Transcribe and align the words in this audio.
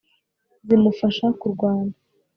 zimufasha 0.67 1.27
kurwana 1.39 1.93